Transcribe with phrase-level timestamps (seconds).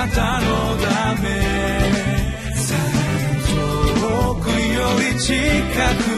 [0.00, 1.28] なたのため。
[4.00, 5.34] 遠くより近
[6.04, 6.09] く。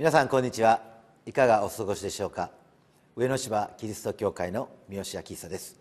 [0.00, 0.80] 皆さんこんにちは。
[1.26, 2.50] いかがお過ごしでしょうか。
[3.16, 5.78] 上野芝キリスト教会の三好明久です。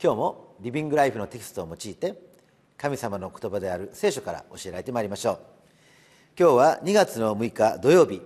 [0.00, 2.14] 今日もリビングライフのテキストを用いて
[2.76, 5.38] 神様の言葉である聖書から教えられてまいりましょう。
[6.38, 8.22] 今日は2月の6日土曜日。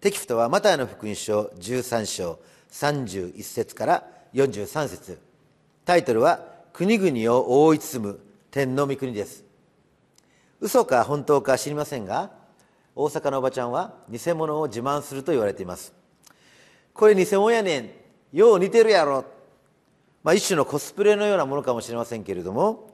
[0.00, 2.38] テキストはマタイの福音書13章
[2.70, 5.18] 31節から43節。
[5.84, 6.40] タイトルは
[6.72, 9.44] 国々を覆い包む天の御国です。
[10.58, 12.39] 嘘か本当か知りませんが
[12.94, 15.92] 大阪のおばちゃんは偽物を自慢すると言われています。
[16.92, 17.90] これ偽物やねん。
[18.32, 19.24] よう似てるやろ、
[20.22, 22.92] まあ、一種のコスプレのようなものかもしれませんけれども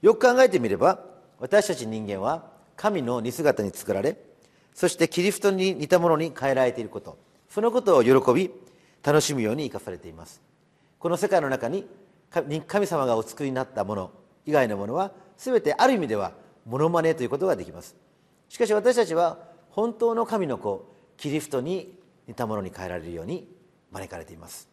[0.00, 1.04] よく考えてみれば
[1.40, 2.44] 私たち人間は
[2.76, 4.16] 神の似姿に作られ
[4.74, 7.18] そしてキリストに似たものに変えられていること。
[7.48, 8.50] そのことを喜び
[9.02, 10.42] 楽しむように生かされています。
[10.98, 11.86] この世界の中に
[12.66, 14.10] 神様がお作りになったもの
[14.44, 16.32] 以外のものは全てある意味では
[16.66, 17.96] モノマネということができます。
[18.48, 19.38] しかし私たちは
[19.70, 23.48] 本当の神の子キリストに似たものに変えられるように
[23.90, 24.68] 招かれています。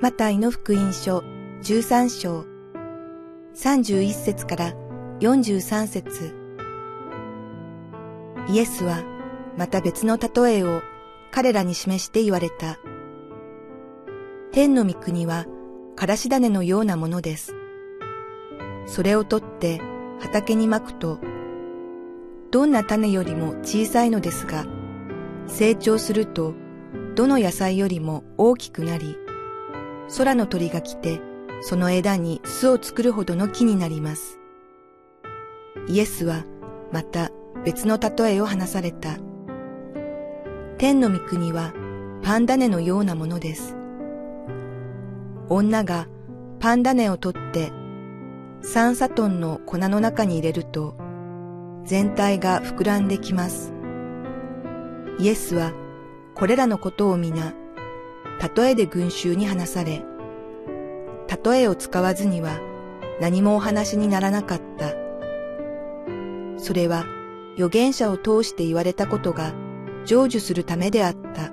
[0.00, 1.18] マタイの福音書
[1.62, 2.44] 13章。
[3.54, 4.72] 31節から
[5.20, 6.34] 43節。
[8.48, 9.04] イエスは
[9.56, 10.82] また別の例えを
[11.30, 12.80] 彼らに示して言われた。
[14.50, 15.46] 天の御国は
[16.02, 17.54] からし種のようなものです。
[18.86, 19.80] それを取って
[20.18, 21.20] 畑にまくと、
[22.50, 24.66] どんな種よりも小さいのですが、
[25.46, 26.54] 成長すると、
[27.14, 29.16] どの野菜よりも大きくなり、
[30.18, 31.20] 空の鳥が来て、
[31.60, 34.40] その枝に巣を作るほどの木になります。
[35.86, 36.44] イエスは
[36.90, 37.30] また
[37.64, 39.18] 別の例えを話された。
[40.78, 41.72] 天の御国は
[42.24, 43.76] パンダのようなものです。
[45.54, 46.08] 女が
[46.60, 47.72] パンダネを取って
[48.62, 50.96] 三サトンの粉の中に入れると
[51.84, 53.74] 全体が膨らんできます。
[55.18, 55.72] イエスは
[56.34, 57.54] これらのことを皆
[58.56, 60.04] 例えで群衆に話され
[61.44, 62.58] 例えを使わずには
[63.20, 64.94] 何もお話にならなかった。
[66.56, 67.04] それは
[67.54, 69.52] 預言者を通して言われたことが
[70.06, 71.52] 成就するためであった。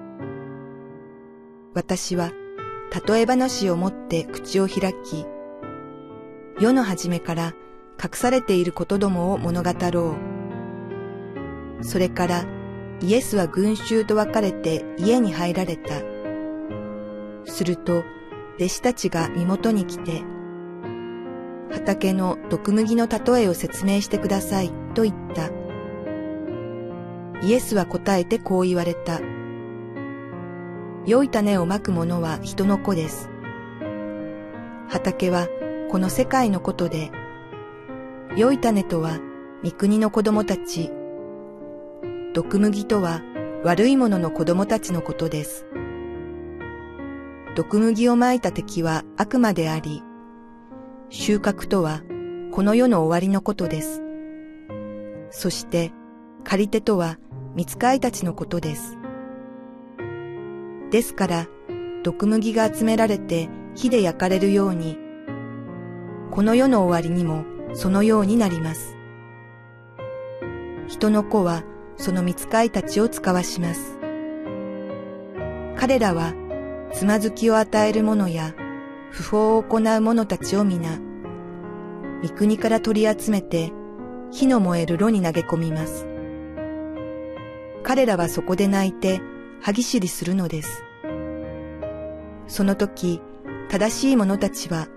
[1.73, 2.31] 私は
[3.07, 5.25] 例え話を持って口を開き、
[6.59, 7.53] 世の初めから
[8.03, 10.15] 隠されていることどもを物語ろ
[11.81, 11.83] う。
[11.83, 12.45] それから
[13.01, 16.01] イエスは群衆と別れて家に入られた。
[17.45, 18.03] すると
[18.57, 20.23] 弟子たちが身元に来て、
[21.71, 25.49] 畑の毒麦の例えを説明してくださいと言った。
[27.41, 29.21] イエスは答えてこう言われた。
[31.05, 33.29] 良い種をまく者は人の子です。
[34.89, 35.47] 畑は
[35.89, 37.11] この世界のことで、
[38.35, 39.19] 良い種とは
[39.63, 40.91] 三国の子供たち、
[42.33, 43.21] 毒麦とは
[43.63, 45.65] 悪い者の子供たちのことです。
[47.55, 50.03] 毒麦をまいた敵は悪魔であり、
[51.09, 52.03] 収穫とは
[52.51, 54.03] この世の終わりのことです。
[55.31, 55.91] そして
[56.43, 57.17] 借り手とは
[57.55, 58.98] 見つかいたちのことです。
[60.91, 61.47] ですから、
[62.03, 64.97] 毒麦が集められて火で焼かれるように、
[66.31, 68.95] この世の終わりにもそのようになります。
[70.87, 71.63] 人の子は
[71.97, 73.99] その見つかいたちを使わします。
[75.75, 76.33] 彼らは
[76.91, 78.53] つまずきを与える者や
[79.11, 80.99] 不法を行う者たちを皆、
[82.23, 83.71] 三国から取り集めて
[84.31, 86.07] 火の燃える炉に投げ込みます。
[87.83, 89.21] 彼らはそこで泣いて
[89.61, 90.83] 歯ぎしりするのです。
[92.47, 93.21] その時、
[93.69, 94.87] 正しい者たちは、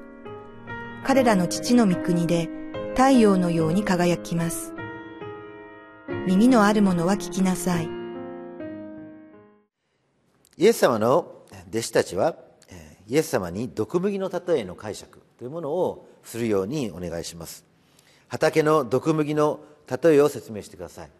[1.04, 2.48] 彼らの父の御国で
[2.90, 4.72] 太陽のように輝きます。
[6.26, 7.88] 耳のある者は聞きなさい。
[10.56, 12.36] イエス様の弟子たちは、
[13.08, 17.64] イエス様に毒麦の例えの解釈というものをするようにお願いします。
[18.28, 19.60] 畑の毒麦の
[19.90, 21.10] 例えを説明してください。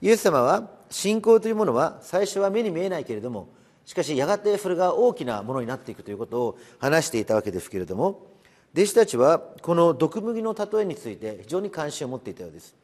[0.00, 3.48] イエス様は信仰というものは最初は目に見えないけれども
[3.84, 8.26] しかしやがてそれが大きなものになっていくということを話していたわけですけれども
[8.74, 12.76] 弟子たちはこの毒麦の例えについて非常に関心を持っていたようです。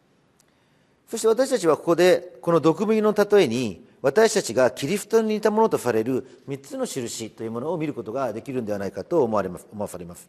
[1.08, 10.28] そして私たちはここでこの毒麦の例えに私たちがキリストに似たものとされる3つの印というものを見ることができるんではないかと思われます思わされます。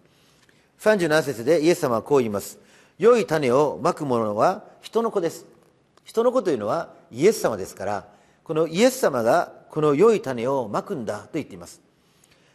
[0.81, 2.59] 37節でイエス様はこう言います。
[2.99, 5.54] 良い種をまく者は人の子です。
[6.05, 8.07] 人の子というのはイエス様ですから
[8.43, 11.81] このイエス様がこの良い種をまくんだと言っています。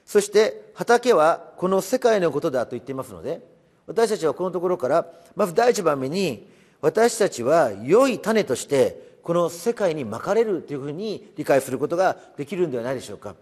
[0.07, 3.47] そして畑はこの世界のことだと言っていますので
[3.87, 5.07] 私たちはこのところから
[5.37, 6.49] まず第一番目に
[6.81, 13.35] 私たちは良い種としてこの世界にまかれるというふうに理解することができるんではないでしょうか。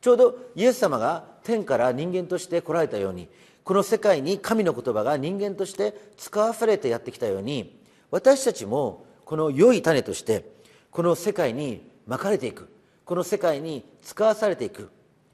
[0.00, 3.28] ちょうどイエス様が天から人間として来られたように
[3.64, 7.76] この世界に神の言葉が人間として使わされてやってきたように
[8.10, 10.50] 私たちもこの良い種として
[10.90, 12.70] この世界にまかれていく。
[13.04, 14.88] この世界に使わされていく。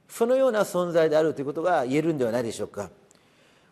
[0.09, 2.91] そのような存在であるということが言えるんではないでしょうか。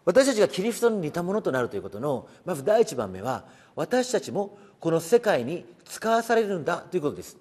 [0.05, 7.37] 私たちがキリストに似たものとなるということのまず第一番目は私たちもこの世界に使わされるんだということです。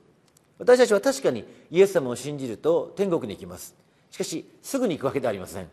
[0.57, 3.75] 私たちは確かにイエス様を信じると天国に行きます。
[4.09, 5.69] しかしすぐに行くわけではありません。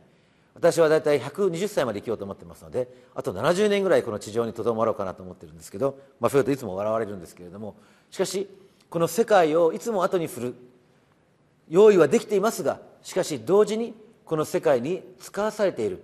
[0.59, 7.77] 私は大体120歳まで生きようと思ってますのであと70年ぐらいこの地上にとどまろうかなと思ってるんですけど、まあ、そういうといつも笑われるんですけれども。
[8.11, 8.49] しかし
[8.91, 10.55] この世界をいつも後にする
[11.69, 13.95] 用意はできていますがしかし同時に
[14.25, 16.03] この世界に使わされている。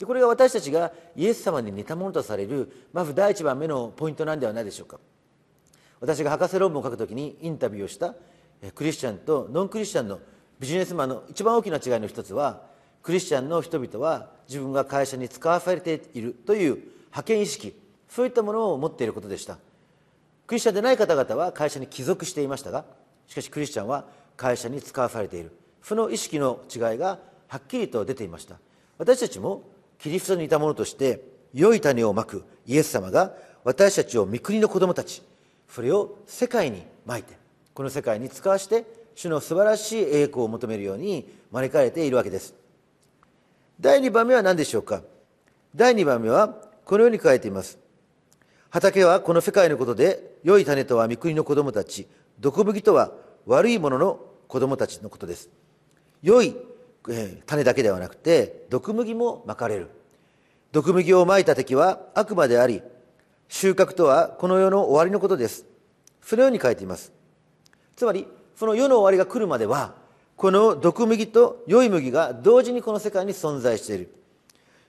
[0.00, 4.98] でこれが私たちがイエス様に似たものとされるまず第一番目のポイントなんではないでしょうか。
[6.00, 8.16] 私が博士論文を書くときにインタビューをした
[8.74, 10.18] クリスチャンとノンクリスチャンの
[10.58, 12.71] ビジネスマンの一番大きな違いの一つは
[13.02, 16.76] クリスチャンの人々は自分が会社に使わされているという
[17.06, 17.74] 派遣意識
[18.08, 19.58] そういったものを持っていることでした。
[20.46, 22.84] クリスチャンでない方々は会社に帰属していましたが
[23.26, 24.04] しかしクリスチャンは
[24.36, 25.52] 会社に使わされている。
[25.82, 27.18] その意識の違いが
[27.48, 28.56] はっきりと出ていました。
[28.98, 29.62] 私たちも
[29.98, 33.34] キリストに似たものとして良い種をまくイエス様が
[33.64, 35.22] 私たちを御国の子供たち
[35.68, 37.36] それを世界にまいて
[37.74, 38.84] この世界に使わして
[39.14, 42.61] 主の素晴らしい栄光を求めるように招かれているわけです。
[43.82, 45.02] 第2番目は何でしょうか？
[45.74, 47.80] 第2番目はこのように書いています。
[48.70, 52.06] 畑はこの世界のことで良い種とは御国の子供たち。
[52.38, 53.10] 毒麦とは
[53.44, 55.50] 悪いものの子供たちのことです。
[56.22, 56.54] 良い
[57.44, 59.90] 種だけではなくて毒麦もまかれる。
[60.70, 62.82] 毒麦をまいた敵は悪魔であり
[63.48, 65.66] 収穫とはこの世の終わりのことです。
[66.22, 67.12] そのように書いています。
[67.96, 70.00] つまりその世の終わりが来るまでは
[70.42, 74.12] この毒麦と良い麦が同時にこの世界に存在している。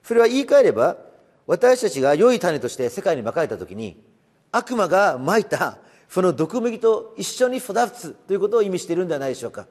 [0.02, 0.98] それは言い換えれば
[1.46, 4.04] 私たちが良い種として世界にまかれた時に
[4.52, 5.78] 悪魔がまいた
[6.10, 9.68] その毒麦と一緒に育つということを意味しているんではないでしょうか。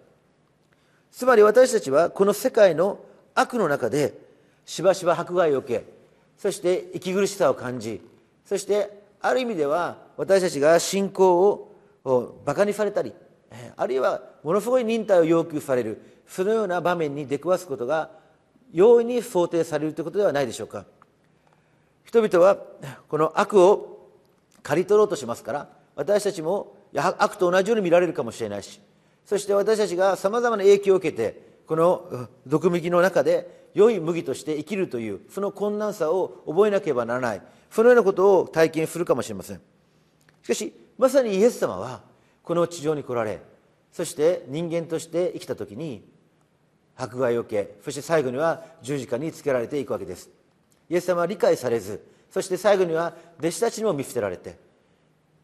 [1.11, 3.01] つまり私たちはこの世界の
[3.35, 4.15] 悪の中で
[4.65, 5.85] しばしば迫害を受け
[6.39, 8.01] そして息苦しさを感じ
[8.45, 11.75] そしてある意味では私たちが信仰
[12.05, 13.13] をバカにされたり
[13.77, 18.11] あるいはものすごい忍耐を要求されるそのような場面に出くわすことが
[18.73, 20.87] 容易に想定されるということではないでしょうか。
[22.05, 22.59] 人々は
[23.09, 24.11] この悪を
[24.63, 28.81] 刈り取ろうとしますから私たちも悪と同じように見られるかもしれないし
[29.25, 39.61] そして私たちがさまざまな影響を受けてこの毒麦の中で良い麦として生きるというその困難さを覚えなければならないそのようなことを体験するかもしれません。
[40.43, 42.03] しかしまさにイエス様は
[42.43, 43.41] この地上に来られ
[43.93, 46.03] そして人間として生きた時に
[46.97, 50.31] 迫害を受けそして最後には十字架につけられていくわけです。
[50.89, 54.59] イエス様は理解されずそして最後には弟子たちにも見捨てられて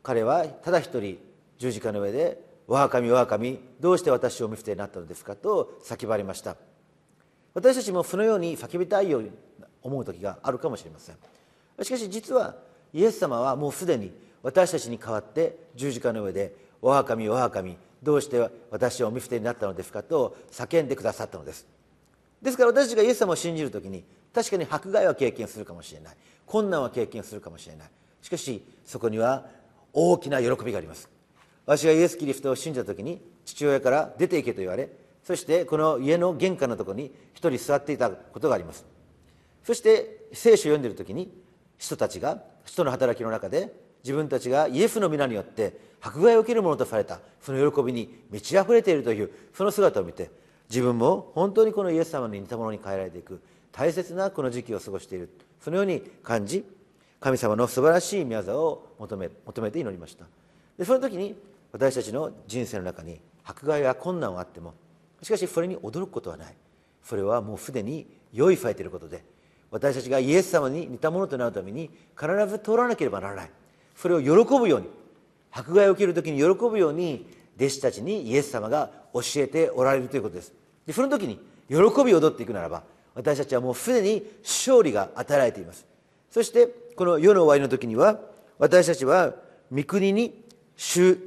[0.02, 1.18] 彼はただ一人
[1.58, 5.36] 十字架の上で我が神我が神どうして私を見捨てになったのですか？
[5.36, 6.56] と叫ばれました。
[7.54, 9.30] 私たちもそのように叫びたいように
[9.82, 11.16] 思う時があるかもしれません。
[11.82, 12.56] しかし実は
[12.92, 14.12] イエス様はもうすでに
[14.42, 21.66] 私たちに代わって十字架の上で「我が神我が神どうして私をお見捨てになったのですか?」と叫んでくださったのです。
[22.40, 26.16] ですから私たちがイエス様を信じる時に確かに迫害は経験するかもしれない。
[26.46, 27.90] 困難は経験するかもしれない。
[28.22, 29.46] しかしそこには
[29.92, 31.08] 大きな喜びがあります。
[31.66, 34.88] 私がイエス・キリストを信じた時に父親から出て行けと言われ
[35.24, 38.86] そしてこの家の玄関のところに一人座っていたことがあります。
[39.64, 41.30] そして聖書を読んでいる時に
[41.76, 50.30] 人たちが人の働きの中で自分たちがイエスの皆によって迫害を受けるものとされたその喜びに満ち溢れているというその姿を見て
[50.68, 53.40] 自分も本当にこのイエス様に似たものに変えられていく
[53.72, 56.64] 大切なこの時期を過ごしているそのように感じ
[57.20, 60.24] 神様の素晴らしい宮沢を求め求めて祈りました。
[60.78, 61.34] でその時に
[61.72, 64.74] 私たちの人生の中に迫害や困難はあっても
[65.22, 66.54] しかしそれに驚くことはない。
[67.02, 69.24] それはもうすでに用意されていることで
[69.70, 73.50] 私たちがイエス様に似たものとなるために必ず通らなければならない。
[74.00, 74.86] それを喜ぶように
[75.50, 77.26] 迫害を受ける時に喜ぶように
[77.56, 80.52] 弟子たちにイエス様が教えておられるということです。
[80.86, 82.84] でその時に喜びを踊っていくならば
[83.16, 85.84] 私たちはもうすでに勝利が与えられています。
[86.30, 88.20] そしてこの世の終わりの時には
[88.58, 89.34] 私たちは
[89.72, 90.44] 御国に
[90.76, 91.18] 主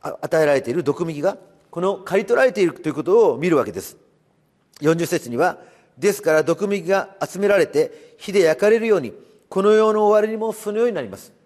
[0.00, 1.36] 与えられている毒麦が
[1.70, 3.96] この刈り取られているということを見るわけです。
[4.82, 5.58] 40節には
[5.98, 9.12] ですから毒麦が集められて火で焼かれるように
[9.48, 11.36] この世の終わりにもそのようになります。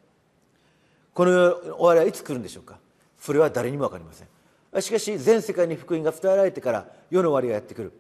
[1.14, 2.78] この終わりはいつ来るんでしょうか？
[3.18, 4.82] それは誰にも分かりません。
[4.82, 7.92] しかし全世界に福音が伝えられてから世の終わりがやってくる。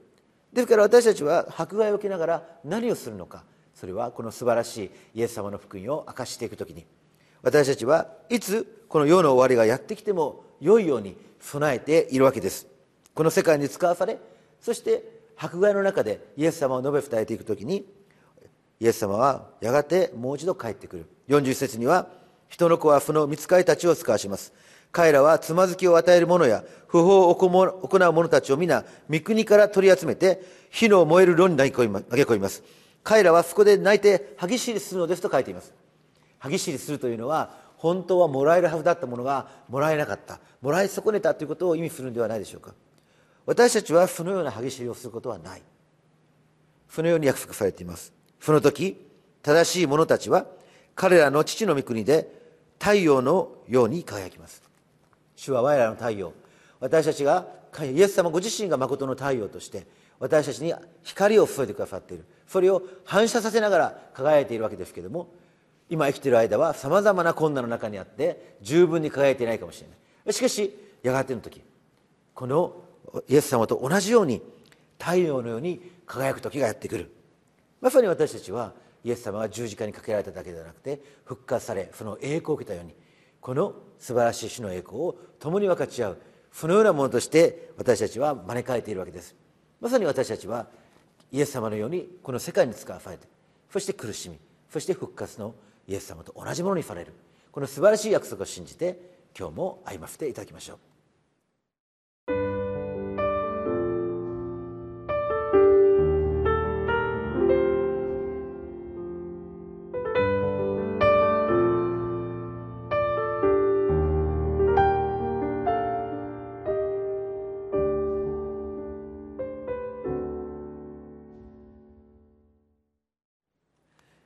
[0.52, 3.44] ですから私たちは迫害を受けながら何をするのか？
[3.74, 6.86] それはこの素晴らしいイエス様の福音を明かしていく時に。
[7.42, 12.66] 私たちはいつこの世の終わりがやってきても良いように備えているわけです。
[13.14, 14.18] この世界に使わされ
[14.60, 15.02] そして
[15.36, 17.84] 迫害の中でイエス様を述べ伝えていく時に
[18.80, 21.06] イエス様はやがてもう一度帰ってくる。
[21.28, 22.08] 41節には
[22.52, 24.52] 人の子はその見つかりたちを使わします。
[24.90, 32.62] 彼らはつまずきを与える者や不法を行う者たちを皆三国から取り集めて火の燃える炉に投げ込みます。
[33.02, 35.72] 彼らはそこで泣いて歯ぎしりするのですと書いています。
[36.38, 40.38] 歯ぎしりするというのは本当はもらえるはずだったものがもらえなかった。
[40.60, 42.74] もらい損ねたということを意味するのではないでしょうか。
[43.46, 45.62] 私たちはそのような歯ぎしりをすることはない。
[46.90, 48.12] そのように約束されています。
[48.40, 49.02] その時
[49.42, 50.44] 正しい者たちは
[50.94, 52.41] 彼らの父の御国で
[52.82, 54.60] 太陽のように輝きます。
[55.36, 56.32] 主は我らの太陽。
[56.80, 57.46] 私たちが
[57.80, 59.86] イエス様ご自身が誠の太陽として
[60.18, 60.74] 私たちに
[61.04, 62.24] 光を注いでくださっている。
[62.48, 65.28] それを反射させながら輝いているわけですけれども
[65.90, 69.94] 今生きている間はさまざまな困難の中にあって十分に輝いていないかもしれな
[70.30, 70.32] い。
[70.32, 71.62] しかしやがての時
[72.34, 72.82] この
[73.28, 74.42] イエス様と同じように
[74.98, 77.12] 太陽のように輝く時がやってくる。
[77.80, 78.72] まさに私たちは
[79.04, 82.94] イエス様が十字架にかけられただけではなくて復活されその栄光を受けたように
[83.40, 86.18] この素晴らしい主の栄光を共に分かち合う
[86.52, 89.34] そのようなものとして私たちは招かれているわけです。
[89.80, 90.68] まさに私たちは
[91.32, 93.26] イエス様のようにこの世界に使わされて
[93.72, 94.38] そして苦しみ
[94.70, 95.54] そして復活の
[95.88, 97.12] イエス様と同じものにされる
[97.50, 98.98] この素晴らしい約束を信じて
[99.36, 100.91] 今日も歩ませていただきましょう。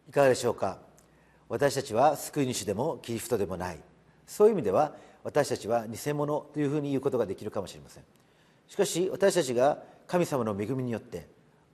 [0.09, 0.79] いかがでしょうか？
[1.49, 3.79] 私たちは救い主でもキリストでもない。
[4.27, 4.95] そういう意味では
[5.25, 8.05] 私たちは偽物というふうに言うことができるかもしれません。
[8.69, 11.29] しかし私たちが神様の恵みによって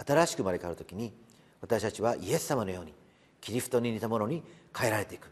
[0.06, 1.12] 新しく生まれ変わる時に
[1.60, 2.92] 私たちはイエス様のように
[3.40, 4.42] キリストに似たものに
[4.76, 5.30] 変えられていく。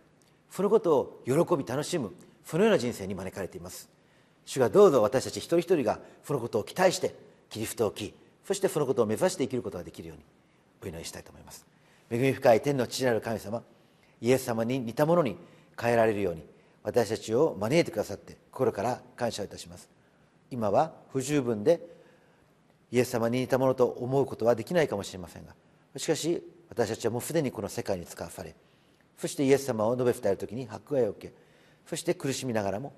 [0.50, 2.12] そのことを喜び楽しむ
[2.44, 3.88] そのような人生に招かれています。
[4.44, 7.14] 主がどうぞ私たち一人一人がそのことを期待して
[7.50, 8.14] キリストを着
[8.44, 10.24] そしてそのことを目指して生きることができるように
[10.82, 11.69] お祈りしたいと思います。
[12.10, 13.62] 恵み深い天の父なる神様
[14.20, 15.36] イエス様に似たものに
[15.80, 16.44] 変えられるように
[16.82, 19.88] 私たちを招いてくださって心から感謝いたします。
[20.50, 21.80] 今は不十分で
[22.90, 25.54] イエス様に似たものと思うことはできないかもしれませんが
[25.96, 28.56] しかし私たちはもうすでにこの世界に使わされ
[29.16, 31.34] そしてイエス様を述べ伝える時に迫害を受け
[31.86, 32.92] そして苦しみながらも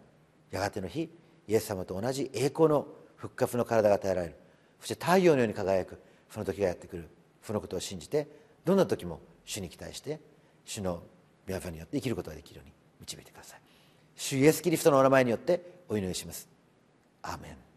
[0.51, 1.11] やがての日
[1.49, 4.35] イエス様と同じ栄光の復活の体が与えられる。
[4.81, 6.01] そして太陽のように輝く
[6.31, 7.09] その時がやってくる。
[7.43, 8.29] そのことを信じて
[8.65, 10.21] どんな時も主に期待して
[10.65, 11.03] 主の
[11.49, 13.61] 御業によって生きることができるように導いてください。
[14.17, 16.49] 主イエス・キリストのお名前によってお祈りします。
[17.23, 17.72] アーメン。